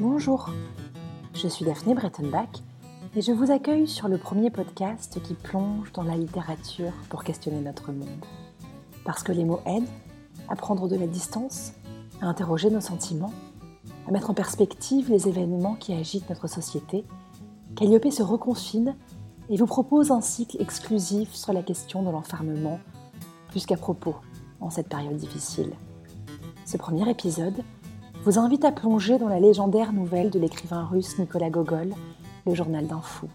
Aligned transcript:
Bonjour, 0.00 0.50
je 1.34 1.46
suis 1.46 1.64
Daphné 1.64 1.94
Brettenbach 1.94 2.48
et 3.14 3.20
je 3.20 3.30
vous 3.30 3.50
accueille 3.50 3.86
sur 3.86 4.08
le 4.08 4.16
premier 4.16 4.50
podcast 4.50 5.20
qui 5.22 5.34
plonge 5.34 5.92
dans 5.92 6.02
la 6.02 6.16
littérature 6.16 6.92
pour 7.08 7.24
questionner 7.24 7.60
notre 7.60 7.92
monde. 7.92 8.24
Parce 9.04 9.22
que 9.22 9.32
les 9.32 9.44
mots 9.44 9.60
aident 9.66 9.88
à 10.48 10.56
prendre 10.56 10.88
de 10.88 10.96
la 10.96 11.06
distance, 11.06 11.72
à 12.20 12.26
interroger 12.26 12.70
nos 12.70 12.80
sentiments, 12.80 13.32
à 14.08 14.12
mettre 14.12 14.30
en 14.30 14.34
perspective 14.34 15.10
les 15.10 15.28
événements 15.28 15.74
qui 15.74 15.92
agitent 15.92 16.28
notre 16.30 16.48
société, 16.48 17.04
Calliope 17.76 18.10
se 18.10 18.22
reconfine 18.22 18.96
et 19.50 19.56
vous 19.56 19.66
propose 19.66 20.10
un 20.10 20.20
cycle 20.22 20.60
exclusif 20.60 21.34
sur 21.34 21.52
la 21.52 21.62
question 21.62 22.02
de 22.02 22.10
l'enfermement, 22.10 22.80
plus 23.48 23.66
qu'à 23.66 23.76
propos 23.76 24.16
en 24.60 24.70
cette 24.70 24.88
période 24.88 25.16
difficile. 25.16 25.72
Ce 26.64 26.76
premier 26.76 27.08
épisode 27.10 27.62
vous 28.24 28.38
invite 28.38 28.64
à 28.64 28.70
plonger 28.70 29.18
dans 29.18 29.28
la 29.28 29.40
légendaire 29.40 29.92
nouvelle 29.92 30.30
de 30.30 30.38
l'écrivain 30.38 30.84
russe 30.84 31.18
Nicolas 31.18 31.50
Gogol, 31.50 31.92
Le 32.46 32.54
journal 32.54 32.86
d'un 32.86 33.00
fou. 33.00 33.28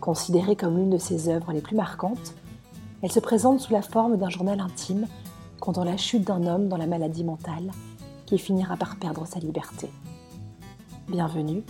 Considérée 0.00 0.54
comme 0.54 0.76
l'une 0.76 0.90
de 0.90 0.98
ses 0.98 1.30
œuvres 1.30 1.52
les 1.52 1.62
plus 1.62 1.76
marquantes, 1.76 2.34
elle 3.00 3.10
se 3.10 3.20
présente 3.20 3.60
sous 3.60 3.72
la 3.72 3.80
forme 3.80 4.18
d'un 4.18 4.28
journal 4.28 4.60
intime 4.60 5.06
comptant 5.60 5.84
la 5.84 5.96
chute 5.96 6.26
d'un 6.26 6.46
homme 6.46 6.68
dans 6.68 6.76
la 6.76 6.86
maladie 6.86 7.24
mentale 7.24 7.70
qui 8.26 8.36
finira 8.36 8.76
par 8.76 8.96
perdre 8.96 9.26
sa 9.26 9.40
liberté. 9.40 9.88
Bienvenue 11.08 11.62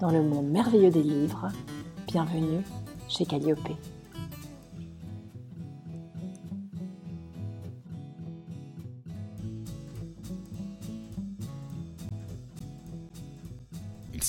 dans 0.00 0.10
le 0.10 0.22
monde 0.22 0.46
merveilleux 0.46 0.90
des 0.90 1.02
livres, 1.02 1.48
bienvenue 2.06 2.62
chez 3.08 3.26
Calliope. 3.26 3.70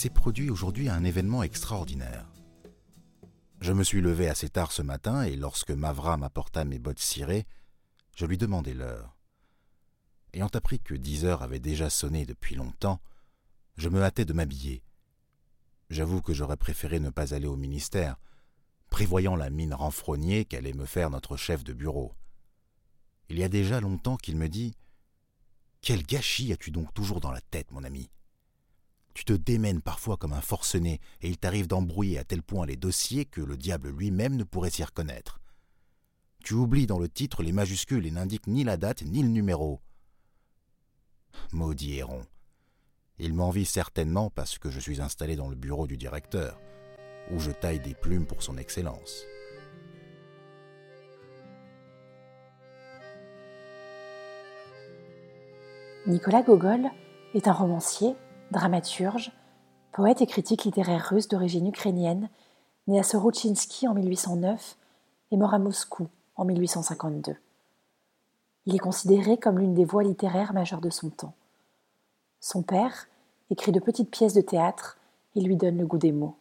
S'est 0.02 0.10
produit 0.10 0.50
aujourd'hui 0.50 0.90
un 0.90 1.04
événement 1.04 1.44
extraordinaire. 1.44 2.26
Je 3.60 3.72
me 3.72 3.84
suis 3.84 4.02
levé 4.02 4.28
assez 4.30 4.50
tard 4.50 4.72
ce 4.72 4.82
matin 4.82 5.22
et 5.22 5.36
lorsque 5.36 5.70
Mavra 5.70 6.18
m'apporta 6.18 6.66
mes 6.66 6.80
bottes 6.80 6.98
cirées, 6.98 7.46
je 8.16 8.26
lui 8.26 8.40
demandai 8.40 8.74
l'heure. 8.74 9.16
Ayant 10.34 10.50
appris 10.56 10.80
que 10.80 10.96
dix 10.96 11.24
heures 11.24 11.44
avaient 11.44 11.60
déjà 11.60 11.92
sonné 11.92 12.26
depuis 12.26 12.56
longtemps, 12.56 13.00
je 13.78 13.90
me 13.90 14.02
hâtai 14.02 14.26
de 14.26 14.34
m'habiller. 14.34 14.82
J'avoue 15.92 16.24
que 16.24 16.34
j'aurais 16.34 16.58
préféré 16.58 17.00
ne 17.00 17.12
pas 17.12 17.36
aller 17.36 17.46
au 17.46 17.56
ministère, 17.56 18.16
prévoyant 18.90 19.36
la 19.36 19.52
mine 19.52 19.76
renfrognée 19.76 20.46
qu'allait 20.46 20.74
me 20.74 20.88
faire 20.88 21.12
notre 21.12 21.38
chef 21.38 21.64
de 21.64 21.74
bureau. 21.74 22.16
Il 23.30 23.38
y 23.38 23.44
a 23.44 23.50
déjà 23.50 23.80
longtemps 23.80 24.18
qu'il 24.18 24.38
me 24.38 24.50
dit 24.50 24.74
Quel 25.82 26.02
gâchis 26.02 26.52
as-tu 26.52 26.72
donc 26.72 26.92
toujours 26.92 27.20
dans 27.20 27.32
la 27.32 27.42
tête, 27.42 27.70
mon 27.70 27.84
ami? 27.84 28.10
Tu 29.14 29.26
te 29.26 29.34
démènes 29.34 29.82
parfois 29.82 30.18
comme 30.18 30.34
un 30.34 30.42
forcené, 30.42 31.00
et 31.22 31.30
il 31.30 31.38
t'arrive 31.38 31.68
d'embrouiller 31.68 32.18
à 32.18 32.24
tel 32.24 32.42
point 32.42 32.66
les 32.66 32.76
dossiers 32.76 33.26
que 33.26 33.42
le 33.42 33.58
diable 33.58 33.90
lui-même 33.90 34.36
ne 34.36 34.44
pourrait 34.44 34.70
s'y 34.70 34.84
reconnaître. 34.84 35.40
Tu 36.44 36.54
oublies 36.54 36.88
dans 36.88 37.00
le 37.00 37.10
titre 37.10 37.44
les 37.44 37.52
majuscules 37.52 38.06
et 38.06 38.12
n'indiques 38.12 38.48
ni 38.48 38.64
la 38.64 38.78
date 38.78 39.04
ni 39.04 39.22
le 39.22 39.30
numéro. 39.30 39.80
Maudit 41.52 41.98
Héron. 41.98 42.26
Il 43.20 43.34
m'envie 43.34 43.66
certainement 43.66 44.30
parce 44.32 44.58
que 44.58 44.72
je 44.72 44.80
suis 44.80 45.02
installé 45.02 45.36
dans 45.36 45.48
le 45.48 45.56
bureau 45.56 45.86
du 45.86 45.98
directeur, 45.98 46.60
où 47.32 47.40
je 47.40 47.52
taille 47.52 47.80
des 47.80 47.94
plumes 47.94 48.26
pour 48.26 48.42
son 48.42 48.58
excellence. 48.58 49.26
Nicolas 56.08 56.42
Gogol 56.42 56.90
est 57.36 57.48
un 57.48 57.54
romancier 57.54 58.16
dramaturge, 58.52 59.32
poète 59.92 60.22
et 60.22 60.28
critique 60.28 60.64
littéraire 60.64 61.08
russe 61.10 61.28
d'origine 61.28 61.68
ukrainienne, 61.68 62.30
né 62.88 63.00
à 63.00 63.04
Sorochinsky 63.04 63.88
en 63.88 63.94
1809 63.94 64.78
et 65.32 65.38
mort 65.38 65.54
à 65.54 65.60
Moscou 65.60 66.08
en 66.36 66.46
1852. 66.46 67.36
Il 68.66 68.76
est 68.76 68.80
considéré 68.80 69.38
comme 69.38 69.60
l'une 69.60 69.74
des 69.74 69.86
voix 69.86 70.04
littéraires 70.04 70.54
majeures 70.54 70.82
de 70.82 70.90
son 70.90 71.10
temps. 71.10 71.34
Son 72.40 72.62
père 72.62 73.08
écrit 73.50 73.72
de 73.72 73.80
petites 73.80 74.12
pièces 74.12 74.34
de 74.34 74.42
théâtre 74.42 74.98
et 75.36 75.42
lui 75.42 75.56
donne 75.56 75.78
le 75.78 75.86
goût 75.86 75.98
des 75.98 76.12
mots. 76.12 76.36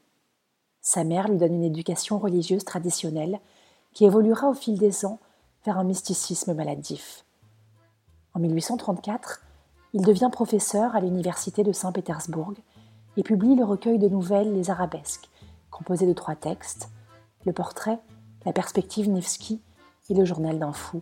Sa 0.82 1.04
mère 1.04 1.28
lui 1.28 1.36
donne 1.36 1.54
une 1.54 1.64
éducation 1.64 2.18
religieuse 2.18 2.64
traditionnelle 2.64 3.40
qui 3.92 4.04
évoluera 4.04 4.48
au 4.48 4.54
fil 4.54 4.78
des 4.78 5.04
ans 5.04 5.18
vers 5.64 5.78
un 5.78 5.84
mysticisme 5.84 6.54
maladif. 6.54 7.24
En 8.34 8.40
1834, 8.40 9.42
il 9.92 10.02
devient 10.02 10.30
professeur 10.30 10.94
à 10.94 11.00
l'université 11.00 11.64
de 11.64 11.72
Saint-Pétersbourg 11.72 12.54
et 13.16 13.22
publie 13.22 13.56
le 13.56 13.64
recueil 13.64 13.98
de 13.98 14.08
nouvelles 14.08 14.52
Les 14.52 14.70
Arabesques, 14.70 15.28
composé 15.70 16.06
de 16.06 16.12
trois 16.12 16.36
textes 16.36 16.88
le 17.46 17.52
portrait, 17.52 17.98
la 18.44 18.52
perspective 18.52 19.08
Nevsky 19.08 19.62
et 20.08 20.14
le 20.14 20.24
journal 20.24 20.58
d'un 20.58 20.72
fou, 20.72 21.00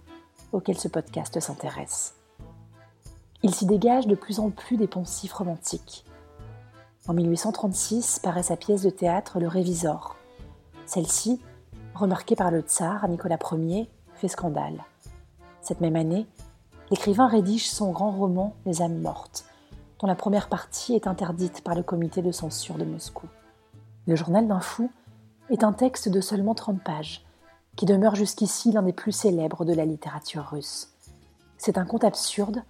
auquel 0.52 0.78
ce 0.78 0.88
podcast 0.88 1.40
s'intéresse. 1.40 2.14
Il 3.42 3.54
s'y 3.54 3.66
dégage 3.66 4.06
de 4.06 4.14
plus 4.14 4.40
en 4.40 4.50
plus 4.50 4.76
des 4.76 4.86
poncifs 4.86 5.32
romantiques. 5.32 6.04
En 7.06 7.14
1836 7.14 8.20
paraît 8.20 8.42
sa 8.42 8.56
pièce 8.56 8.82
de 8.82 8.90
théâtre 8.90 9.40
Le 9.40 9.48
Révisor. 9.48 10.16
Celle-ci, 10.86 11.40
remarquée 11.94 12.36
par 12.36 12.50
le 12.50 12.60
tsar 12.60 13.08
Nicolas 13.08 13.38
Ier, 13.52 13.90
fait 14.14 14.28
scandale. 14.28 14.84
Cette 15.60 15.80
même 15.80 15.96
année, 15.96 16.26
l'écrivain 16.90 17.28
rédige 17.28 17.68
son 17.68 17.90
grand 17.90 18.10
roman 18.10 18.54
Les 18.66 18.82
âmes 18.82 19.00
mortes, 19.00 19.44
dont 19.98 20.06
la 20.06 20.14
première 20.14 20.48
partie 20.48 20.94
est 20.94 21.06
interdite 21.06 21.62
par 21.62 21.74
le 21.74 21.82
comité 21.82 22.22
de 22.22 22.32
censure 22.32 22.76
de 22.76 22.84
Moscou. 22.84 23.26
Le 24.06 24.16
journal 24.16 24.46
d'un 24.46 24.60
fou 24.60 24.90
est 25.50 25.64
un 25.64 25.72
texte 25.72 26.08
de 26.08 26.20
seulement 26.20 26.54
30 26.54 26.82
pages, 26.82 27.24
qui 27.76 27.86
demeure 27.86 28.14
jusqu'ici 28.14 28.72
l'un 28.72 28.82
des 28.82 28.92
plus 28.92 29.12
célèbres 29.12 29.64
de 29.64 29.72
la 29.72 29.84
littérature 29.84 30.48
russe. 30.50 30.88
C'est 31.58 31.78
un 31.78 31.84
conte 31.84 32.04
absurde 32.04 32.62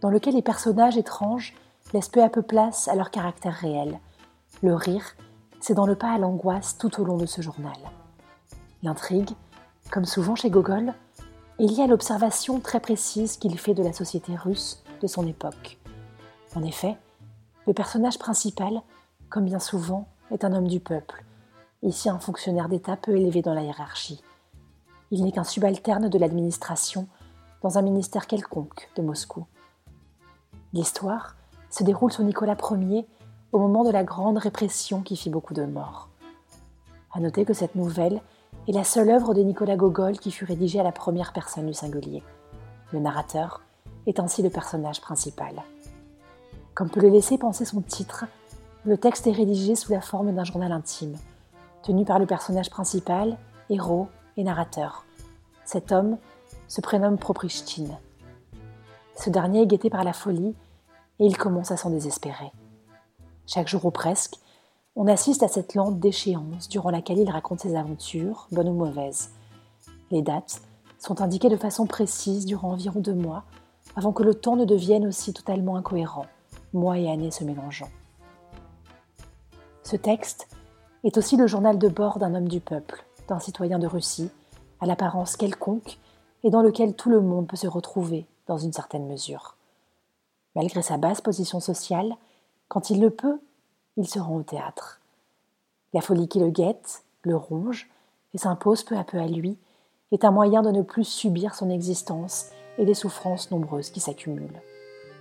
dans 0.00 0.10
lequel 0.10 0.34
les 0.34 0.42
personnages 0.42 0.96
étranges 0.96 1.54
laissent 1.92 2.08
peu 2.08 2.22
à 2.22 2.28
peu 2.28 2.42
place 2.42 2.88
à 2.88 2.94
leur 2.94 3.10
caractère 3.10 3.54
réel. 3.54 3.98
Le 4.62 4.74
rire, 4.74 5.16
c'est 5.60 5.74
dans 5.74 5.86
le 5.86 5.96
pas 5.96 6.12
à 6.12 6.18
l'angoisse 6.18 6.78
tout 6.78 7.00
au 7.00 7.04
long 7.04 7.16
de 7.16 7.26
ce 7.26 7.42
journal. 7.42 7.76
L'intrigue, 8.82 9.30
comme 9.90 10.04
souvent 10.04 10.36
chez 10.36 10.50
Gogol, 10.50 10.94
il 11.60 11.72
y 11.72 11.82
a 11.82 11.88
l'observation 11.88 12.60
très 12.60 12.78
précise 12.78 13.36
qu'il 13.36 13.58
fait 13.58 13.74
de 13.74 13.82
la 13.82 13.92
société 13.92 14.36
russe 14.36 14.84
de 15.02 15.08
son 15.08 15.26
époque. 15.26 15.78
En 16.54 16.62
effet, 16.62 16.96
le 17.66 17.72
personnage 17.72 18.18
principal, 18.18 18.80
comme 19.28 19.44
bien 19.44 19.58
souvent, 19.58 20.06
est 20.30 20.44
un 20.44 20.52
homme 20.52 20.68
du 20.68 20.78
peuple, 20.78 21.24
ici 21.82 22.08
un 22.08 22.20
fonctionnaire 22.20 22.68
d'État 22.68 22.96
peu 22.96 23.16
élevé 23.16 23.42
dans 23.42 23.54
la 23.54 23.62
hiérarchie. 23.62 24.22
Il 25.10 25.24
n'est 25.24 25.32
qu'un 25.32 25.44
subalterne 25.44 26.08
de 26.08 26.18
l'administration 26.18 27.08
dans 27.62 27.76
un 27.76 27.82
ministère 27.82 28.28
quelconque 28.28 28.88
de 28.94 29.02
Moscou. 29.02 29.44
L'histoire 30.72 31.34
se 31.70 31.82
déroule 31.82 32.12
sous 32.12 32.22
Nicolas 32.22 32.56
Ier 32.70 33.04
au 33.50 33.58
moment 33.58 33.82
de 33.82 33.90
la 33.90 34.04
grande 34.04 34.38
répression 34.38 35.02
qui 35.02 35.16
fit 35.16 35.30
beaucoup 35.30 35.54
de 35.54 35.64
morts. 35.64 36.08
À 37.12 37.18
noter 37.18 37.44
que 37.44 37.54
cette 37.54 37.74
nouvelle 37.74 38.20
est 38.68 38.72
la 38.72 38.84
seule 38.84 39.08
œuvre 39.08 39.32
de 39.32 39.40
Nicolas 39.40 39.76
Gogol 39.76 40.18
qui 40.18 40.30
fut 40.30 40.44
rédigée 40.44 40.78
à 40.78 40.82
la 40.82 40.92
première 40.92 41.32
personne 41.32 41.66
du 41.66 41.72
singulier. 41.72 42.22
Le 42.92 43.00
narrateur 43.00 43.62
est 44.06 44.20
ainsi 44.20 44.42
le 44.42 44.50
personnage 44.50 45.00
principal. 45.00 45.62
Comme 46.74 46.90
peut 46.90 47.00
le 47.00 47.08
laisser 47.08 47.38
penser 47.38 47.64
son 47.64 47.80
titre, 47.80 48.26
le 48.84 48.98
texte 48.98 49.26
est 49.26 49.32
rédigé 49.32 49.74
sous 49.74 49.90
la 49.90 50.02
forme 50.02 50.34
d'un 50.34 50.44
journal 50.44 50.70
intime, 50.70 51.16
tenu 51.82 52.04
par 52.04 52.18
le 52.18 52.26
personnage 52.26 52.68
principal, 52.68 53.38
héros 53.70 54.08
et 54.36 54.44
narrateur. 54.44 55.06
Cet 55.64 55.90
homme 55.90 56.18
se 56.68 56.82
prénomme 56.82 57.16
Proprichtine. 57.16 57.96
Ce 59.16 59.30
dernier 59.30 59.62
est 59.62 59.66
guetté 59.66 59.88
par 59.88 60.04
la 60.04 60.12
folie 60.12 60.54
et 61.18 61.24
il 61.24 61.38
commence 61.38 61.70
à 61.70 61.78
s'en 61.78 61.88
désespérer. 61.88 62.52
Chaque 63.46 63.68
jour 63.68 63.86
ou 63.86 63.90
presque, 63.90 64.36
on 65.00 65.06
assiste 65.06 65.44
à 65.44 65.48
cette 65.48 65.76
lente 65.76 66.00
déchéance 66.00 66.68
durant 66.68 66.90
laquelle 66.90 67.18
il 67.18 67.30
raconte 67.30 67.60
ses 67.60 67.76
aventures, 67.76 68.48
bonnes 68.50 68.68
ou 68.68 68.74
mauvaises. 68.74 69.30
Les 70.10 70.22
dates 70.22 70.60
sont 70.98 71.20
indiquées 71.20 71.48
de 71.48 71.56
façon 71.56 71.86
précise 71.86 72.46
durant 72.46 72.72
environ 72.72 72.98
deux 72.98 73.14
mois, 73.14 73.44
avant 73.94 74.12
que 74.12 74.24
le 74.24 74.34
temps 74.34 74.56
ne 74.56 74.64
devienne 74.64 75.06
aussi 75.06 75.32
totalement 75.32 75.76
incohérent, 75.76 76.26
mois 76.72 76.98
et 76.98 77.08
années 77.08 77.30
se 77.30 77.44
mélangeant. 77.44 77.90
Ce 79.84 79.94
texte 79.94 80.48
est 81.04 81.16
aussi 81.16 81.36
le 81.36 81.46
journal 81.46 81.78
de 81.78 81.88
bord 81.88 82.18
d'un 82.18 82.34
homme 82.34 82.48
du 82.48 82.58
peuple, 82.58 83.04
d'un 83.28 83.38
citoyen 83.38 83.78
de 83.78 83.86
Russie, 83.86 84.30
à 84.80 84.86
l'apparence 84.86 85.36
quelconque 85.36 85.96
et 86.42 86.50
dans 86.50 86.60
lequel 86.60 86.94
tout 86.94 87.10
le 87.10 87.20
monde 87.20 87.46
peut 87.46 87.56
se 87.56 87.68
retrouver 87.68 88.26
dans 88.48 88.58
une 88.58 88.72
certaine 88.72 89.06
mesure. 89.06 89.54
Malgré 90.56 90.82
sa 90.82 90.96
basse 90.96 91.20
position 91.20 91.60
sociale, 91.60 92.16
quand 92.66 92.90
il 92.90 93.00
le 93.00 93.10
peut, 93.10 93.38
il 93.98 94.08
se 94.08 94.20
rend 94.20 94.36
au 94.36 94.42
théâtre. 94.44 95.00
La 95.92 96.00
folie 96.00 96.28
qui 96.28 96.38
le 96.38 96.50
guette, 96.50 97.02
le 97.22 97.36
ronge, 97.36 97.90
et 98.32 98.38
s'impose 98.38 98.84
peu 98.84 98.96
à 98.96 99.02
peu 99.02 99.18
à 99.18 99.26
lui, 99.26 99.58
est 100.12 100.24
un 100.24 100.30
moyen 100.30 100.62
de 100.62 100.70
ne 100.70 100.82
plus 100.82 101.04
subir 101.04 101.54
son 101.54 101.68
existence 101.68 102.50
et 102.78 102.84
les 102.84 102.94
souffrances 102.94 103.50
nombreuses 103.50 103.90
qui 103.90 103.98
s'accumulent. 103.98 104.62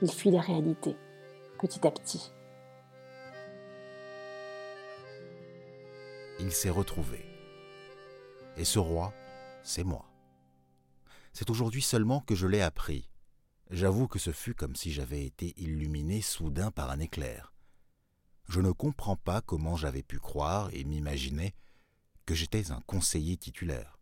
Il 0.03 0.11
fuit 0.11 0.29
la 0.29 0.41
réalité, 0.41 0.95
petit 1.59 1.87
à 1.87 1.91
petit. 1.91 2.31
Il 6.39 6.51
s'est 6.51 6.69
retrouvé. 6.69 7.25
Et 8.57 8.65
ce 8.65 8.77
roi, 8.77 9.11
c'est 9.63 9.83
moi. 9.83 10.05
C'est 11.33 11.49
aujourd'hui 11.49 11.81
seulement 11.81 12.19
que 12.19 12.35
je 12.35 12.45
l'ai 12.45 12.61
appris. 12.61 13.09
J'avoue 13.71 14.07
que 14.07 14.19
ce 14.19 14.31
fut 14.31 14.53
comme 14.53 14.75
si 14.75 14.91
j'avais 14.91 15.25
été 15.25 15.55
illuminé 15.57 16.21
soudain 16.21 16.69
par 16.69 16.91
un 16.91 16.99
éclair. 16.99 17.53
Je 18.47 18.61
ne 18.61 18.71
comprends 18.71 19.17
pas 19.17 19.41
comment 19.41 19.75
j'avais 19.75 20.03
pu 20.03 20.19
croire 20.19 20.69
et 20.73 20.83
m'imaginer 20.83 21.53
que 22.25 22.33
j'étais 22.33 22.71
un 22.71 22.81
conseiller 22.81 23.37
titulaire. 23.37 23.99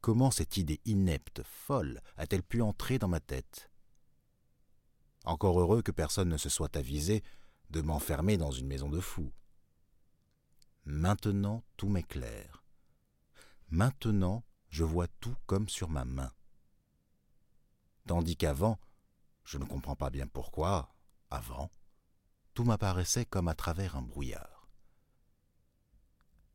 Comment 0.00 0.30
cette 0.30 0.56
idée 0.56 0.80
inepte, 0.84 1.42
folle, 1.42 2.00
a-t-elle 2.16 2.42
pu 2.42 2.60
entrer 2.60 2.98
dans 2.98 3.08
ma 3.08 3.20
tête? 3.20 3.70
Encore 5.24 5.60
heureux 5.60 5.82
que 5.82 5.92
personne 5.92 6.28
ne 6.28 6.36
se 6.36 6.48
soit 6.48 6.76
avisé 6.76 7.22
de 7.70 7.80
m'enfermer 7.80 8.36
dans 8.36 8.50
une 8.50 8.66
maison 8.66 8.88
de 8.88 9.00
fous. 9.00 9.32
Maintenant 10.84 11.64
tout 11.76 11.88
m'éclaire. 11.88 12.62
Maintenant 13.70 14.44
je 14.68 14.84
vois 14.84 15.08
tout 15.20 15.36
comme 15.46 15.68
sur 15.68 15.88
ma 15.88 16.04
main. 16.04 16.32
Tandis 18.06 18.36
qu'avant, 18.36 18.78
je 19.44 19.56
ne 19.56 19.64
comprends 19.64 19.96
pas 19.96 20.10
bien 20.10 20.26
pourquoi, 20.26 20.94
avant, 21.30 21.70
tout 22.54 22.64
m'apparaissait 22.64 23.26
comme 23.26 23.48
à 23.48 23.54
travers 23.54 23.96
un 23.96 24.02
brouillard. 24.02 24.68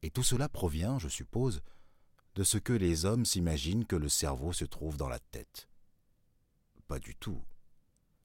Et 0.01 0.09
tout 0.09 0.23
cela 0.23 0.47
provient, 0.47 0.97
je 0.97 1.09
suppose, 1.09 1.61
de 2.35 2.43
ce 2.43 2.57
que 2.57 2.73
les 2.73 3.05
hommes 3.05 3.25
s'imaginent 3.25 3.85
que 3.85 3.97
le 3.97 4.09
cerveau 4.09 4.53
se 4.53 4.65
trouve 4.65 4.97
dans 4.97 5.09
la 5.09 5.19
tête. 5.19 5.67
Pas 6.87 6.99
du 6.99 7.15
tout. 7.15 7.43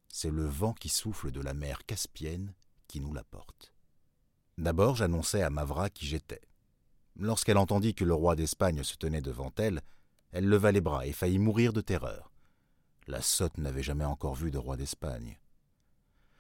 C'est 0.09 0.31
le 0.31 0.47
vent 0.47 0.73
qui 0.73 0.89
souffle 0.89 1.33
de 1.33 1.41
la 1.41 1.53
mer 1.53 1.85
Caspienne 1.85 2.55
qui 2.87 3.01
nous 3.01 3.13
l'apporte. 3.13 3.75
D'abord, 4.57 4.95
j'annonçai 4.95 5.43
à 5.43 5.51
Mavra 5.51 5.91
qui 5.91 6.07
j'étais. 6.07 6.43
Lorsqu'elle 7.17 7.59
entendit 7.59 7.95
que 7.95 8.05
le 8.05 8.15
roi 8.15 8.37
d'Espagne 8.37 8.85
se 8.85 8.97
tenait 8.97 9.21
devant 9.21 9.53
elle, 9.57 9.83
elle 10.31 10.49
leva 10.49 10.71
les 10.71 10.81
bras 10.81 11.07
et 11.07 11.13
faillit 11.13 11.39
mourir 11.39 11.73
de 11.73 11.81
terreur. 11.81 12.31
La 13.07 13.21
sotte 13.21 13.59
n'avait 13.59 13.83
jamais 13.83 14.05
encore 14.05 14.35
vu 14.35 14.51
de 14.51 14.59
roi 14.59 14.77
d'Espagne. 14.77 15.39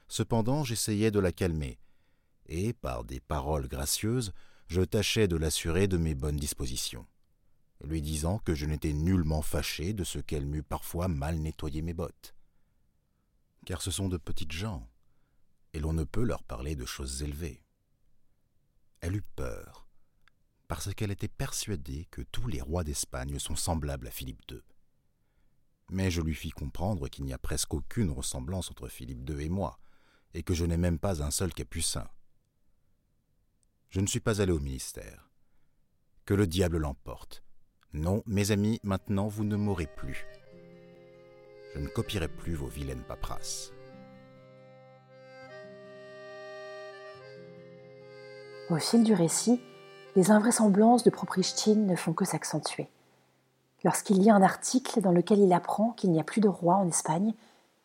Cependant, 0.09 0.65
j'essayai 0.65 1.11
de 1.11 1.19
la 1.19 1.33
calmer, 1.33 1.79
et, 2.47 2.73
par 2.73 3.05
des 3.05 3.21
paroles 3.21 3.69
gracieuses, 3.69 4.33
je 4.67 4.83
tâchais 4.83 5.29
de 5.29 5.37
l'assurer 5.37 5.89
de 5.89 5.97
mes 5.97 6.15
bonnes 6.15 6.37
dispositions, 6.37 7.07
lui 7.83 8.03
disant 8.03 8.39
que 8.39 8.55
je 8.55 8.67
n'étais 8.67 8.93
nullement 8.93 9.43
fâché 9.43 9.93
de 9.93 10.05
ce 10.05 10.19
qu'elle 10.19 10.47
m'eût 10.47 10.63
parfois 10.63 11.09
mal 11.09 11.39
nettoyé 11.39 11.83
mes 11.83 11.95
bottes. 11.95 12.35
Car 13.67 13.83
ce 13.83 13.91
sont 13.91 14.09
de 14.09 14.17
petites 14.17 14.53
gens, 14.53 14.89
et 15.73 15.81
l'on 15.81 15.93
ne 15.93 16.05
peut 16.05 16.23
leur 16.23 16.43
parler 16.43 16.77
de 16.77 16.85
choses 16.85 17.23
élevées. 17.23 17.63
Elle 19.01 19.17
eut 19.17 19.25
peur, 19.37 19.89
parce 20.69 20.95
qu'elle 20.95 21.11
était 21.11 21.29
persuadée 21.29 22.07
que 22.11 22.23
tous 22.23 22.47
les 22.47 22.61
rois 22.61 22.85
d'Espagne 22.85 23.39
sont 23.39 23.57
semblables 23.57 24.07
à 24.07 24.11
Philippe 24.11 24.43
II. 24.51 24.61
Mais 25.91 26.11
je 26.11 26.23
lui 26.23 26.35
fis 26.35 26.51
comprendre 26.51 27.09
qu'il 27.09 27.25
n'y 27.25 27.35
a 27.35 27.39
presque 27.39 27.75
aucune 27.75 28.11
ressemblance 28.11 28.71
entre 28.71 28.89
Philippe 28.89 29.29
II 29.29 29.45
et 29.45 29.51
moi, 29.51 29.79
et 30.35 30.43
que 30.43 30.55
je 30.55 30.65
n'ai 30.65 30.77
même 30.77 30.99
pas 30.99 31.23
un 31.23 31.31
seul 31.31 31.55
capucin. 31.55 32.07
Je 33.91 34.01
ne 34.01 34.07
suis 34.07 34.21
pas 34.21 34.41
allé 34.41 34.53
au 34.53 34.59
ministère. 34.59 35.31
Que 36.27 36.35
le 36.35 36.47
diable 36.47 36.79
l'emporte. 36.79 37.45
Non, 37.93 38.23
mes 38.27 38.51
amis, 38.51 38.81
maintenant 38.83 39.29
vous 39.29 39.45
ne 39.45 39.57
m'aurez 39.57 39.87
plus. 39.87 40.27
Je 41.75 41.79
ne 41.81 41.89
copierai 41.89 42.29
plus 42.29 42.55
vos 42.55 42.67
vilaines 42.67 43.05
paperasses. 43.05 43.73
Au 48.71 48.79
fil 48.79 49.05
du 49.05 49.15
récit, 49.15 49.61
les 50.17 50.31
invraisemblances 50.31 51.05
de 51.05 51.11
Proprichtine 51.11 51.87
ne 51.87 51.97
font 51.97 52.13
que 52.13 52.25
s'accentuer. 52.25 52.89
Lorsqu'il 53.85 54.19
lit 54.19 54.31
un 54.31 54.43
article 54.43 55.03
dans 55.03 55.13
lequel 55.13 55.39
il 55.39 55.53
apprend 55.53 55.91
qu'il 55.91 56.11
n'y 56.11 56.21
a 56.21 56.25
plus 56.25 56.41
de 56.41 56.49
roi 56.49 56.77
en 56.77 56.89
Espagne, 56.89 57.35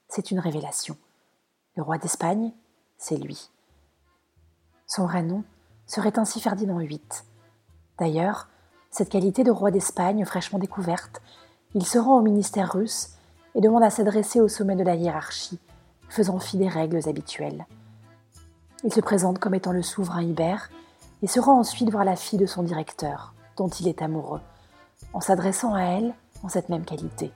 c'est 0.07 0.31
une 0.31 0.39
révélation. 0.39 0.97
Le 1.79 1.83
roi 1.83 1.97
d'Espagne, 1.97 2.51
c'est 2.97 3.15
lui. 3.15 3.49
Son 4.85 5.05
vrai 5.05 5.23
nom 5.23 5.45
serait 5.87 6.19
ainsi 6.19 6.41
Ferdinand 6.41 6.79
VIII. 6.79 6.99
D'ailleurs, 7.97 8.49
cette 8.91 9.07
qualité 9.07 9.45
de 9.45 9.51
roi 9.51 9.71
d'Espagne 9.71 10.25
fraîchement 10.25 10.59
découverte, 10.59 11.21
il 11.75 11.85
se 11.85 11.97
rend 11.97 12.17
au 12.17 12.21
ministère 12.21 12.73
russe 12.73 13.11
et 13.55 13.61
demande 13.61 13.83
à 13.83 13.91
s'adresser 13.91 14.41
au 14.41 14.49
sommet 14.49 14.75
de 14.75 14.83
la 14.83 14.95
hiérarchie, 14.95 15.57
faisant 16.09 16.39
fi 16.39 16.57
des 16.57 16.67
règles 16.67 17.07
habituelles. 17.07 17.65
Il 18.83 18.93
se 18.93 18.99
présente 18.99 19.39
comme 19.39 19.55
étant 19.55 19.71
le 19.71 19.81
souverain 19.81 20.23
Ibère 20.23 20.69
et 21.21 21.27
se 21.27 21.39
rend 21.39 21.59
ensuite 21.59 21.91
voir 21.91 22.03
la 22.03 22.17
fille 22.17 22.39
de 22.39 22.45
son 22.45 22.63
directeur, 22.63 23.33
dont 23.55 23.69
il 23.69 23.87
est 23.87 24.01
amoureux, 24.01 24.41
en 25.13 25.21
s'adressant 25.21 25.75
à 25.75 25.83
elle 25.83 26.13
en 26.43 26.49
cette 26.49 26.67
même 26.67 26.83
qualité. 26.83 27.31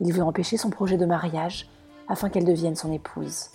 Il 0.00 0.12
veut 0.12 0.22
empêcher 0.22 0.58
son 0.58 0.68
projet 0.68 0.98
de 0.98 1.06
mariage 1.06 1.70
afin 2.08 2.28
qu'elle 2.28 2.44
devienne 2.44 2.76
son 2.76 2.92
épouse. 2.92 3.50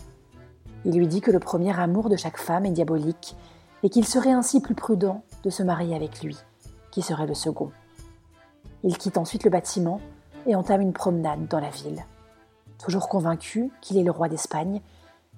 Il 0.85 0.97
lui 0.97 1.07
dit 1.07 1.21
que 1.21 1.31
le 1.31 1.39
premier 1.39 1.77
amour 1.77 2.09
de 2.09 2.15
chaque 2.15 2.37
femme 2.37 2.65
est 2.65 2.71
diabolique 2.71 3.35
et 3.83 3.89
qu'il 3.89 4.05
serait 4.05 4.31
ainsi 4.31 4.61
plus 4.61 4.75
prudent 4.75 5.23
de 5.43 5.49
se 5.49 5.63
marier 5.63 5.95
avec 5.95 6.21
lui, 6.21 6.37
qui 6.91 7.01
serait 7.01 7.27
le 7.27 7.33
second. 7.33 7.71
Il 8.83 8.97
quitte 8.97 9.17
ensuite 9.17 9.43
le 9.43 9.49
bâtiment 9.49 9.99
et 10.45 10.55
entame 10.55 10.81
une 10.81 10.93
promenade 10.93 11.47
dans 11.47 11.59
la 11.59 11.69
ville. 11.69 12.05
Toujours 12.77 13.09
convaincu 13.09 13.71
qu'il 13.81 13.97
est 13.97 14.03
le 14.03 14.11
roi 14.11 14.29
d'Espagne, 14.29 14.81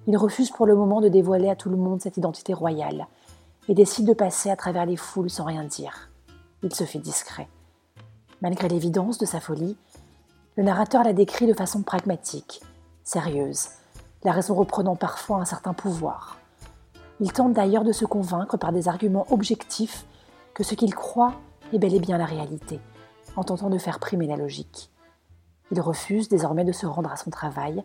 il 0.06 0.16
refuse 0.16 0.50
pour 0.50 0.66
le 0.66 0.74
moment 0.74 1.00
de 1.00 1.08
dévoiler 1.08 1.48
à 1.48 1.56
tout 1.56 1.70
le 1.70 1.76
monde 1.76 2.00
cette 2.00 2.16
identité 2.16 2.54
royale 2.54 3.06
et 3.68 3.74
décide 3.74 4.06
de 4.06 4.14
passer 4.14 4.50
à 4.50 4.56
travers 4.56 4.86
les 4.86 4.96
foules 4.96 5.30
sans 5.30 5.44
rien 5.44 5.64
dire. 5.64 6.10
Il 6.62 6.74
se 6.74 6.84
fait 6.84 6.98
discret. 6.98 7.48
Malgré 8.40 8.68
l'évidence 8.68 9.18
de 9.18 9.26
sa 9.26 9.40
folie, 9.40 9.76
le 10.56 10.64
narrateur 10.64 11.04
la 11.04 11.12
décrit 11.12 11.46
de 11.46 11.54
façon 11.54 11.82
pragmatique, 11.82 12.60
sérieuse, 13.04 13.68
la 14.24 14.32
raison 14.32 14.54
reprenant 14.54 14.96
parfois 14.96 15.38
un 15.38 15.44
certain 15.44 15.74
pouvoir. 15.74 16.38
Il 17.20 17.32
tente 17.32 17.52
d'ailleurs 17.52 17.84
de 17.84 17.92
se 17.92 18.04
convaincre 18.04 18.56
par 18.56 18.72
des 18.72 18.88
arguments 18.88 19.26
objectifs 19.30 20.06
que 20.54 20.64
ce 20.64 20.74
qu'il 20.74 20.94
croit 20.94 21.34
est 21.72 21.78
bel 21.78 21.94
et 21.94 22.00
bien 22.00 22.18
la 22.18 22.26
réalité, 22.26 22.80
en 23.36 23.44
tentant 23.44 23.70
de 23.70 23.78
faire 23.78 23.98
primer 23.98 24.26
la 24.26 24.36
logique. 24.36 24.90
Il 25.70 25.80
refuse 25.80 26.28
désormais 26.28 26.64
de 26.64 26.72
se 26.72 26.86
rendre 26.86 27.10
à 27.10 27.16
son 27.16 27.30
travail, 27.30 27.82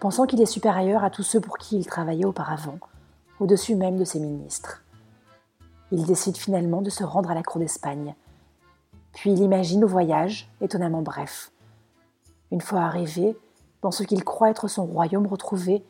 pensant 0.00 0.26
qu'il 0.26 0.40
est 0.40 0.46
supérieur 0.46 1.04
à 1.04 1.10
tous 1.10 1.22
ceux 1.22 1.40
pour 1.40 1.58
qui 1.58 1.76
il 1.78 1.86
travaillait 1.86 2.24
auparavant, 2.24 2.78
au-dessus 3.40 3.74
même 3.74 3.96
de 3.96 4.04
ses 4.04 4.20
ministres. 4.20 4.82
Il 5.92 6.04
décide 6.04 6.36
finalement 6.36 6.82
de 6.82 6.90
se 6.90 7.04
rendre 7.04 7.30
à 7.30 7.34
la 7.34 7.42
cour 7.42 7.60
d'Espagne. 7.60 8.14
Puis 9.12 9.32
il 9.32 9.40
imagine 9.40 9.80
le 9.80 9.86
voyage, 9.86 10.50
étonnamment 10.60 11.02
bref. 11.02 11.52
Une 12.50 12.60
fois 12.60 12.80
arrivé, 12.80 13.36
dans 13.86 13.92
ce 13.92 14.02
qu'il 14.02 14.24
croit 14.24 14.50
être 14.50 14.66
son 14.66 14.84
royaume 14.84 15.28
retrouvé, 15.28 15.80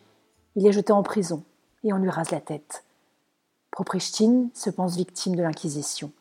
il 0.54 0.66
est 0.66 0.72
jeté 0.72 0.92
en 0.92 1.02
prison 1.02 1.42
et 1.82 1.94
on 1.94 1.96
lui 1.96 2.10
rase 2.10 2.30
la 2.30 2.42
tête. 2.42 2.84
Proprichtine 3.70 4.50
se 4.52 4.68
pense 4.68 4.96
victime 4.96 5.34
de 5.34 5.42
l'Inquisition. 5.42 6.12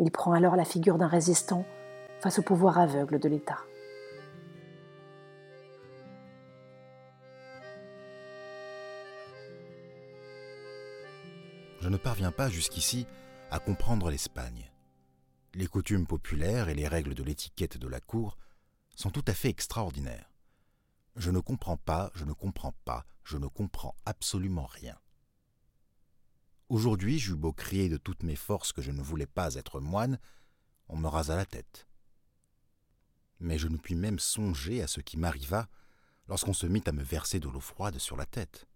Il 0.00 0.10
prend 0.10 0.32
alors 0.32 0.56
la 0.56 0.64
figure 0.64 0.98
d'un 0.98 1.06
résistant 1.06 1.64
face 2.18 2.40
au 2.40 2.42
pouvoir 2.42 2.80
aveugle 2.80 3.20
de 3.20 3.28
l'État. 3.28 3.58
je 11.80 11.88
ne 11.88 11.96
parviens 11.96 12.32
pas 12.32 12.48
jusqu'ici 12.48 13.06
à 13.52 13.60
comprendre 13.60 14.10
l'Espagne. 14.10 14.72
Les 15.54 15.68
coutumes 15.68 16.08
populaires 16.08 16.68
et 16.68 16.74
les 16.74 16.88
règles 16.88 17.14
de 17.14 17.22
l'étiquette 17.22 17.78
de 17.78 17.86
la 17.86 18.00
cour 18.00 18.36
sont 18.96 19.10
tout 19.10 19.24
à 19.28 19.32
fait 19.32 19.48
extraordinaires. 19.48 20.31
Je 21.16 21.30
ne 21.30 21.40
comprends 21.40 21.76
pas, 21.76 22.10
je 22.14 22.24
ne 22.24 22.32
comprends 22.32 22.74
pas, 22.84 23.04
je 23.24 23.36
ne 23.36 23.46
comprends 23.46 23.94
absolument 24.06 24.66
rien. 24.66 24.98
Aujourd'hui, 26.68 27.18
j'eus 27.18 27.36
beau 27.36 27.52
crier 27.52 27.90
de 27.90 27.98
toutes 27.98 28.22
mes 28.22 28.36
forces 28.36 28.72
que 28.72 28.80
je 28.80 28.92
ne 28.92 29.02
voulais 29.02 29.26
pas 29.26 29.54
être 29.56 29.78
moine, 29.78 30.18
on 30.88 30.96
me 30.96 31.08
rasa 31.08 31.36
la 31.36 31.44
tête. 31.44 31.86
Mais 33.40 33.58
je 33.58 33.68
ne 33.68 33.76
puis 33.76 33.94
même 33.94 34.18
songer 34.18 34.82
à 34.82 34.86
ce 34.86 35.00
qui 35.00 35.18
m'arriva 35.18 35.68
lorsqu'on 36.28 36.54
se 36.54 36.66
mit 36.66 36.82
à 36.86 36.92
me 36.92 37.02
verser 37.02 37.40
de 37.40 37.48
l'eau 37.48 37.60
froide 37.60 37.98
sur 37.98 38.16
la 38.16 38.24
tête. 38.24 38.66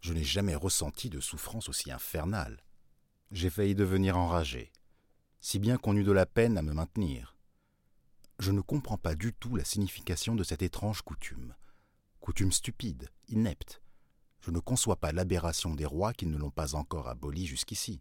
Je 0.00 0.12
n'ai 0.12 0.24
jamais 0.24 0.56
ressenti 0.56 1.10
de 1.10 1.20
souffrance 1.20 1.68
aussi 1.68 1.92
infernale. 1.92 2.64
J'ai 3.30 3.50
failli 3.50 3.74
devenir 3.74 4.16
enragé, 4.16 4.72
si 5.40 5.60
bien 5.60 5.76
qu'on 5.76 5.96
eut 5.96 6.04
de 6.04 6.12
la 6.12 6.26
peine 6.26 6.58
à 6.58 6.62
me 6.62 6.72
maintenir. 6.72 7.37
Je 8.38 8.52
ne 8.52 8.60
comprends 8.60 8.98
pas 8.98 9.14
du 9.14 9.32
tout 9.32 9.56
la 9.56 9.64
signification 9.64 10.34
de 10.34 10.44
cette 10.44 10.62
étrange 10.62 11.02
coutume. 11.02 11.54
Coutume 12.20 12.52
stupide, 12.52 13.08
inepte. 13.28 13.82
Je 14.40 14.50
ne 14.52 14.60
conçois 14.60 14.96
pas 14.96 15.12
l'aberration 15.12 15.74
des 15.74 15.84
rois 15.84 16.12
qui 16.12 16.26
ne 16.26 16.36
l'ont 16.36 16.50
pas 16.50 16.76
encore 16.76 17.08
abolie 17.08 17.46
jusqu'ici. 17.46 18.00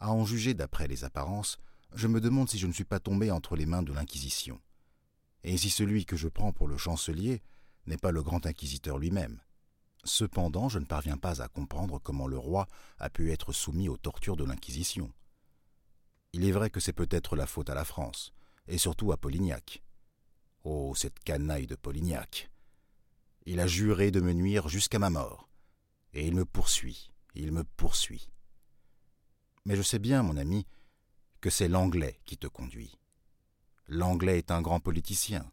À 0.00 0.12
en 0.12 0.24
juger 0.24 0.54
d'après 0.54 0.88
les 0.88 1.04
apparences, 1.04 1.58
je 1.94 2.08
me 2.08 2.20
demande 2.20 2.50
si 2.50 2.58
je 2.58 2.66
ne 2.66 2.72
suis 2.72 2.84
pas 2.84 3.00
tombé 3.00 3.30
entre 3.30 3.54
les 3.56 3.66
mains 3.66 3.82
de 3.82 3.92
l'Inquisition, 3.92 4.60
et 5.44 5.56
si 5.56 5.70
celui 5.70 6.04
que 6.04 6.16
je 6.16 6.28
prends 6.28 6.52
pour 6.52 6.66
le 6.66 6.76
chancelier 6.76 7.42
n'est 7.86 7.96
pas 7.96 8.10
le 8.10 8.22
grand 8.22 8.44
inquisiteur 8.44 8.98
lui-même 8.98 9.40
Cependant, 10.04 10.68
je 10.68 10.78
ne 10.78 10.84
parviens 10.84 11.16
pas 11.16 11.42
à 11.42 11.48
comprendre 11.48 11.98
comment 11.98 12.26
le 12.26 12.38
roi 12.38 12.66
a 12.98 13.10
pu 13.10 13.32
être 13.32 13.52
soumis 13.52 13.88
aux 13.88 13.96
tortures 13.96 14.36
de 14.36 14.44
l'Inquisition. 14.44 15.12
Il 16.32 16.44
est 16.44 16.52
vrai 16.52 16.70
que 16.70 16.80
c'est 16.80 16.92
peut-être 16.92 17.34
la 17.34 17.46
faute 17.46 17.70
à 17.70 17.74
la 17.74 17.84
France, 17.84 18.32
et 18.68 18.78
surtout 18.78 19.12
à 19.12 19.16
Polignac. 19.16 19.82
Oh, 20.64 20.94
cette 20.96 21.18
canaille 21.20 21.66
de 21.66 21.76
Polignac. 21.76 22.50
Il 23.44 23.60
a 23.60 23.66
juré 23.66 24.10
de 24.10 24.20
me 24.20 24.32
nuire 24.32 24.68
jusqu'à 24.68 24.98
ma 24.98 25.10
mort, 25.10 25.48
et 26.12 26.26
il 26.26 26.34
me 26.34 26.44
poursuit, 26.44 27.12
il 27.34 27.52
me 27.52 27.62
poursuit. 27.62 28.30
Mais 29.64 29.76
je 29.76 29.82
sais 29.82 30.00
bien, 30.00 30.22
mon 30.22 30.36
ami, 30.36 30.66
que 31.40 31.50
c'est 31.50 31.68
l'anglais 31.68 32.18
qui 32.24 32.36
te 32.36 32.46
conduit. 32.48 32.98
L'anglais 33.88 34.38
est 34.38 34.50
un 34.50 34.62
grand 34.62 34.80
politicien, 34.80 35.48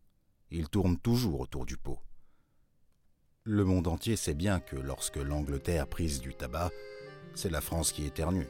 il 0.49 0.69
tourne 0.69 0.97
toujours 0.97 1.41
autour 1.41 1.65
du 1.65 1.77
pot. 1.77 1.99
Le 3.43 3.65
monde 3.65 3.87
entier 3.87 4.15
sait 4.15 4.33
bien 4.33 4.59
que 4.59 4.75
lorsque 4.75 5.17
l'Angleterre 5.17 5.87
prise 5.87 6.21
du 6.21 6.33
tabac, 6.33 6.71
c'est 7.35 7.49
la 7.49 7.61
France 7.61 7.91
qui 7.91 8.05
éternue. 8.05 8.47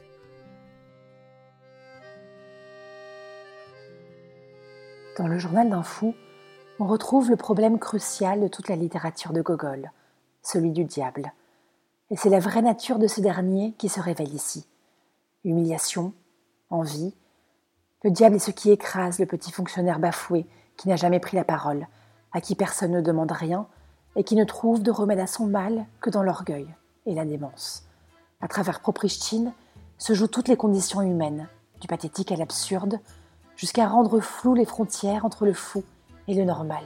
Dans 5.16 5.28
le 5.28 5.38
journal 5.38 5.70
d'un 5.70 5.84
fou, 5.84 6.12
on 6.80 6.86
retrouve 6.86 7.30
le 7.30 7.36
problème 7.36 7.78
crucial 7.78 8.40
de 8.40 8.48
toute 8.48 8.68
la 8.68 8.74
littérature 8.74 9.32
de 9.32 9.42
Gogol, 9.42 9.92
celui 10.42 10.72
du 10.72 10.84
diable. 10.84 11.32
Et 12.10 12.16
c'est 12.16 12.30
la 12.30 12.40
vraie 12.40 12.62
nature 12.62 12.98
de 12.98 13.06
ce 13.06 13.20
dernier 13.20 13.74
qui 13.78 13.88
se 13.88 14.00
révèle 14.00 14.34
ici. 14.34 14.66
Humiliation, 15.44 16.12
envie. 16.68 17.14
Le 18.02 18.10
diable 18.10 18.36
est 18.36 18.40
ce 18.40 18.50
qui 18.50 18.72
écrase 18.72 19.20
le 19.20 19.26
petit 19.26 19.52
fonctionnaire 19.52 20.00
bafoué 20.00 20.46
qui 20.76 20.88
n'a 20.88 20.96
jamais 20.96 21.20
pris 21.20 21.36
la 21.36 21.44
parole, 21.44 21.86
à 22.32 22.40
qui 22.40 22.56
personne 22.56 22.90
ne 22.90 23.00
demande 23.00 23.30
rien 23.30 23.68
et 24.16 24.24
qui 24.24 24.34
ne 24.34 24.44
trouve 24.44 24.82
de 24.82 24.90
remède 24.90 25.20
à 25.20 25.28
son 25.28 25.46
mal 25.46 25.86
que 26.00 26.10
dans 26.10 26.24
l'orgueil 26.24 26.66
et 27.06 27.14
la 27.14 27.24
démence. 27.24 27.84
À 28.40 28.48
travers 28.48 28.80
Proprichtine 28.80 29.52
se 29.96 30.12
jouent 30.12 30.26
toutes 30.26 30.48
les 30.48 30.56
conditions 30.56 31.02
humaines, 31.02 31.48
du 31.80 31.86
pathétique 31.86 32.32
à 32.32 32.36
l'absurde, 32.36 32.98
jusqu'à 33.56 33.86
rendre 33.86 34.20
floues 34.20 34.54
les 34.54 34.64
frontières 34.64 35.24
entre 35.24 35.44
le 35.44 35.52
fou 35.52 35.84
et 36.28 36.34
le 36.34 36.44
normal. 36.44 36.82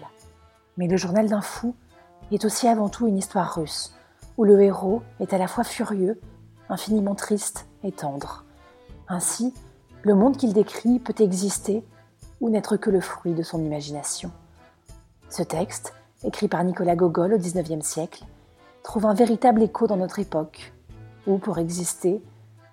Mais 0.76 0.88
le 0.88 0.96
journal 0.96 1.28
d'un 1.28 1.40
fou 1.40 1.74
est 2.30 2.44
aussi 2.44 2.68
avant 2.68 2.88
tout 2.88 3.06
une 3.06 3.18
histoire 3.18 3.54
russe, 3.54 3.94
où 4.36 4.44
le 4.44 4.60
héros 4.60 5.02
est 5.20 5.32
à 5.32 5.38
la 5.38 5.48
fois 5.48 5.64
furieux, 5.64 6.20
infiniment 6.68 7.14
triste 7.14 7.66
et 7.82 7.92
tendre. 7.92 8.44
Ainsi, 9.08 9.54
le 10.02 10.14
monde 10.14 10.36
qu'il 10.36 10.52
décrit 10.52 10.98
peut 10.98 11.14
exister 11.18 11.84
ou 12.40 12.50
n'être 12.50 12.76
que 12.76 12.90
le 12.90 13.00
fruit 13.00 13.34
de 13.34 13.42
son 13.42 13.64
imagination. 13.64 14.30
Ce 15.28 15.42
texte, 15.42 15.94
écrit 16.24 16.48
par 16.48 16.62
Nicolas 16.64 16.96
Gogol 16.96 17.34
au 17.34 17.38
XIXe 17.38 17.84
siècle, 17.84 18.24
trouve 18.82 19.06
un 19.06 19.14
véritable 19.14 19.62
écho 19.62 19.86
dans 19.86 19.96
notre 19.96 20.18
époque, 20.18 20.72
où 21.26 21.38
pour 21.38 21.58
exister, 21.58 22.22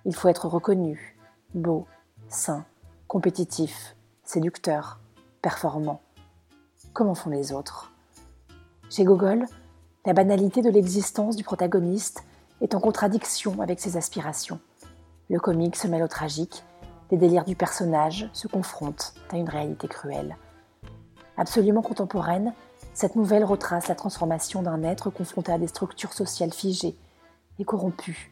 il 0.06 0.16
faut 0.16 0.28
être 0.28 0.48
reconnu, 0.48 1.18
beau, 1.54 1.88
sain, 2.30 2.64
compétitif, 3.08 3.96
séducteur, 4.24 5.00
performant. 5.42 6.02
Comment 6.94 7.14
font 7.14 7.30
les 7.30 7.52
autres? 7.52 7.92
Chez 8.90 9.04
Gogol, 9.04 9.46
la 10.06 10.14
banalité 10.14 10.62
de 10.62 10.72
l'existence 10.72 11.36
du 11.36 11.44
protagoniste 11.44 12.24
est 12.62 12.74
en 12.74 12.80
contradiction 12.80 13.62
avec 13.62 13.80
ses 13.80 13.96
aspirations. 13.96 14.60
Le 15.30 15.40
comique 15.40 15.76
se 15.76 15.88
mêle 15.88 16.04
au 16.04 16.08
tragique, 16.08 16.64
les 17.12 17.18
délires 17.18 17.46
du 17.46 17.56
personnage 17.56 18.28
se 18.34 18.48
confrontent 18.48 19.14
à 19.32 19.38
une 19.38 19.50
réalité 19.50 19.88
cruelle. 19.88 20.36
Absolument 21.38 21.84
contemporaine, 21.84 22.54
cette 22.94 23.16
nouvelle 23.16 23.44
retrace 23.44 23.88
la 23.88 23.96
transformation 23.96 24.64
d'un 24.64 24.82
être 24.84 25.12
confronté 25.12 25.52
à 25.52 25.60
des 25.60 25.68
structures 25.68 26.14
sociales 26.14 26.54
figées 26.54 26.98
et 27.60 27.66
corrompues. 27.66 28.32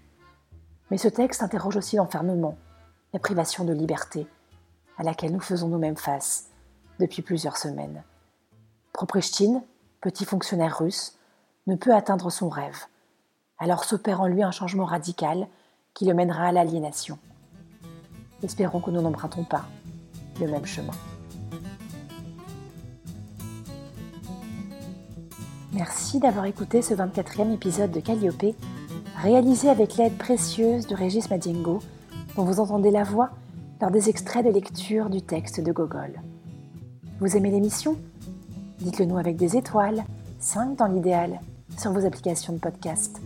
Mais 0.89 0.97
ce 0.97 1.09
texte 1.09 1.43
interroge 1.43 1.77
aussi 1.77 1.97
l'enfermement, 1.97 2.57
la 3.13 3.19
privation 3.19 3.65
de 3.65 3.73
liberté, 3.73 4.25
à 4.97 5.03
laquelle 5.03 5.31
nous 5.31 5.39
faisons 5.39 5.67
nous-mêmes 5.67 5.97
face 5.97 6.49
depuis 6.99 7.21
plusieurs 7.21 7.57
semaines. 7.57 8.03
Proprichtine, 8.93 9.63
petit 10.01 10.25
fonctionnaire 10.25 10.77
russe, 10.79 11.17
ne 11.67 11.75
peut 11.75 11.93
atteindre 11.93 12.29
son 12.29 12.49
rêve. 12.49 12.85
Alors 13.57 13.83
s'opère 13.83 14.21
en 14.21 14.27
lui 14.27 14.43
un 14.43 14.51
changement 14.51 14.85
radical 14.85 15.47
qui 15.93 16.05
le 16.05 16.13
mènera 16.13 16.47
à 16.47 16.51
l'aliénation. 16.51 17.17
Espérons 18.43 18.81
que 18.81 18.91
nous 18.91 19.01
n'empruntons 19.01 19.45
pas 19.45 19.65
le 20.39 20.47
même 20.47 20.65
chemin. 20.65 20.93
Merci 25.71 26.19
d'avoir 26.19 26.45
écouté 26.45 26.81
ce 26.81 26.93
24e 26.93 27.51
épisode 27.53 27.91
de 27.91 27.99
Calliope, 27.99 28.55
réalisé 29.17 29.69
avec 29.69 29.95
l'aide 29.95 30.17
précieuse 30.17 30.85
de 30.85 30.95
Régis 30.95 31.29
Madiengo, 31.29 31.79
dont 32.35 32.43
vous 32.43 32.59
entendez 32.59 32.91
la 32.91 33.03
voix 33.03 33.31
lors 33.83 33.91
des 33.91 34.07
extraits 34.07 34.45
de 34.45 34.49
lecture 34.49 35.09
du 35.09 35.21
texte 35.21 35.59
de 35.59 35.73
Gogol. 35.73 36.21
Vous 37.19 37.35
aimez 37.35 37.51
l'émission? 37.51 37.97
Dites-le 38.79 39.03
nous 39.03 39.17
avec 39.17 39.35
des 39.35 39.57
étoiles, 39.57 40.05
5 40.39 40.77
dans 40.77 40.87
l'idéal, 40.87 41.41
sur 41.77 41.91
vos 41.91 42.05
applications 42.05 42.53
de 42.53 42.59
podcast. 42.59 43.19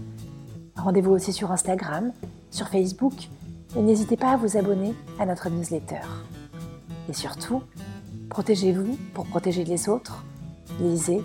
Rendez-vous 0.76 1.12
aussi 1.12 1.32
sur 1.32 1.52
Instagram, 1.52 2.12
sur 2.50 2.70
Facebook, 2.70 3.30
et 3.76 3.84
n'hésitez 3.84 4.18
pas 4.18 4.32
à 4.32 4.38
vous 4.38 4.58
abonner 4.58 4.96
à 5.20 5.28
notre 5.28 5.48
newsletter. 5.52 6.02
Et 7.08 7.14
surtout, 7.14 7.62
protégez-vous 8.28 8.98
pour 9.14 9.28
protéger 9.28 9.64
les 9.64 9.88
autres. 9.90 10.26
Lisez 10.82 11.22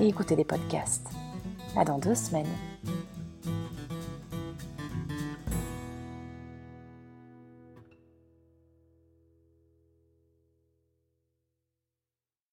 et 0.00 0.08
écoutez 0.08 0.34
les 0.34 0.44
podcasts. 0.44 1.06
À 1.76 1.84
dans 1.84 1.98
deux 1.98 2.16
semaines. 2.16 2.46